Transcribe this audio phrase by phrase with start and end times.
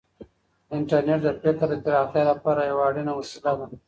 [0.75, 3.67] انټرنیټ د فکر د پراختیا لپاره یوه اړینه وسیله ده.